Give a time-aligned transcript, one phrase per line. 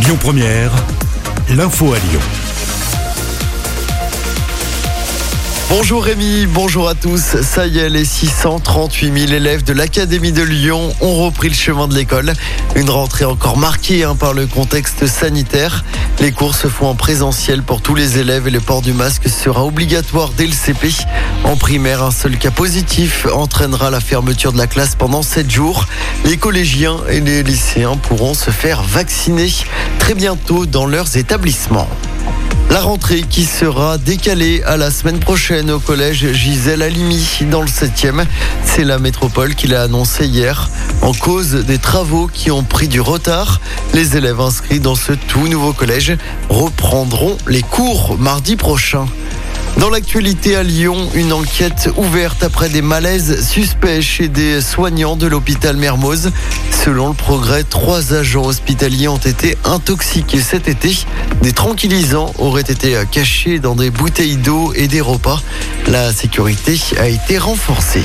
[0.00, 0.70] Lyon Première,
[1.50, 2.20] l'info à Lyon.
[5.70, 7.42] Bonjour Rémi, bonjour à tous.
[7.42, 11.88] Ça y est, les 638 000 élèves de l'Académie de Lyon ont repris le chemin
[11.88, 12.32] de l'école.
[12.74, 15.84] Une rentrée encore marquée hein, par le contexte sanitaire.
[16.20, 19.28] Les cours se font en présentiel pour tous les élèves et le port du masque
[19.28, 20.88] sera obligatoire dès le CP.
[21.44, 25.86] En primaire, un seul cas positif entraînera la fermeture de la classe pendant 7 jours.
[26.24, 29.50] Les collégiens et les lycéens pourront se faire vacciner
[29.98, 31.88] très bientôt dans leurs établissements.
[32.70, 37.66] La rentrée qui sera décalée à la semaine prochaine au collège Gisèle Halimi dans le
[37.66, 38.24] 7e.
[38.62, 40.68] C'est la métropole qui l'a annoncé hier.
[41.00, 43.60] En cause des travaux qui ont pris du retard,
[43.94, 46.18] les élèves inscrits dans ce tout nouveau collège
[46.50, 49.06] reprendront les cours mardi prochain.
[49.78, 55.28] Dans l'actualité à Lyon, une enquête ouverte après des malaises suspects chez des soignants de
[55.28, 56.32] l'hôpital Mermoz.
[56.84, 60.96] Selon le progrès, trois agents hospitaliers ont été intoxiqués cet été.
[61.42, 65.40] Des tranquillisants auraient été cachés dans des bouteilles d'eau et des repas.
[65.86, 68.02] La sécurité a été renforcée.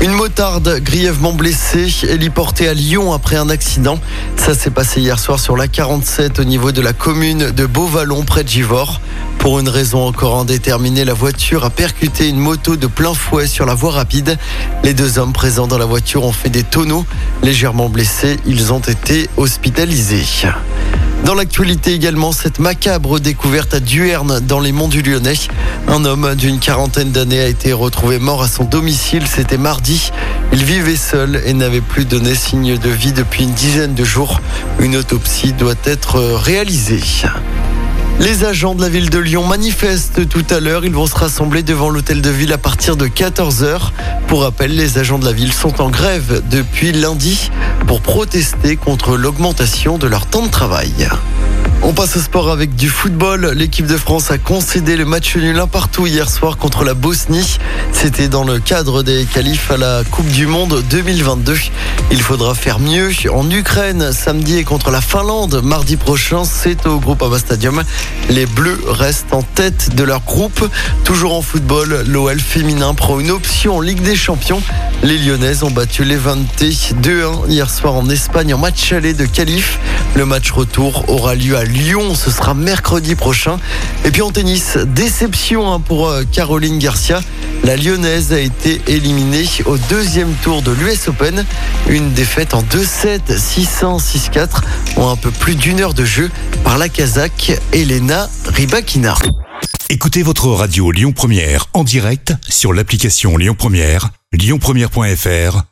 [0.00, 3.98] Une motarde grièvement blessée, héliportée à Lyon après un accident.
[4.36, 8.24] Ça s'est passé hier soir sur la 47 au niveau de la commune de Beauvallon
[8.24, 9.00] près de Givors.
[9.38, 13.66] Pour une raison encore indéterminée, la voiture a percuté une moto de plein fouet sur
[13.66, 14.38] la voie rapide.
[14.84, 17.04] Les deux hommes présents dans la voiture ont fait des tonneaux.
[17.42, 20.24] Légèrement blessés, ils ont été hospitalisés.
[21.24, 25.34] Dans l'actualité également, cette macabre découverte à Duerne dans les monts du Lyonnais.
[25.86, 29.24] Un homme d'une quarantaine d'années a été retrouvé mort à son domicile.
[29.28, 30.10] C'était mardi.
[30.52, 34.40] Il vivait seul et n'avait plus donné signe de vie depuis une dizaine de jours.
[34.80, 37.00] Une autopsie doit être réalisée.
[38.20, 40.84] Les agents de la ville de Lyon manifestent tout à l'heure.
[40.84, 43.90] Ils vont se rassembler devant l'hôtel de ville à partir de 14h.
[44.28, 47.50] Pour rappel, les agents de la ville sont en grève depuis lundi
[47.86, 50.92] pour protester contre l'augmentation de leur temps de travail.
[51.84, 53.54] On passe au sport avec du football.
[53.56, 57.58] L'équipe de France a concédé le match nul un partout hier soir contre la Bosnie.
[57.90, 61.56] C'était dans le cadre des qualifs à la Coupe du Monde 2022.
[62.12, 66.44] Il faudra faire mieux en Ukraine samedi et contre la Finlande mardi prochain.
[66.44, 67.82] C'est au groupe Ava Stadium.
[68.30, 70.64] Les Bleus restent en tête de leur groupe.
[71.02, 74.62] Toujours en football, l'OL féminin prend une option en Ligue des Champions.
[75.02, 79.80] Les Lyonnaises ont battu les 2-1 hier soir en Espagne en match aller de qualif.
[80.14, 83.58] Le match retour aura lieu à Lyon, ce sera mercredi prochain.
[84.04, 87.20] Et puis en tennis, déception hein, pour euh, Caroline Garcia.
[87.64, 91.46] La lyonnaise a été éliminée au deuxième tour de l'US Open.
[91.88, 94.48] Une défaite en 2-7, 600, 6-4
[94.96, 96.30] en un peu plus d'une heure de jeu
[96.62, 99.14] par la Kazakh Elena Rybakina.
[99.88, 105.71] Écoutez votre radio Lyon Première en direct sur l'application Lyon Première, lyonpremière.fr